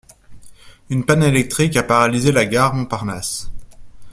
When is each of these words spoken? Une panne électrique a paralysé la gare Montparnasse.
Une 0.89 1.05
panne 1.05 1.21
électrique 1.21 1.77
a 1.77 1.83
paralysé 1.83 2.31
la 2.31 2.47
gare 2.47 2.73
Montparnasse. 2.73 3.51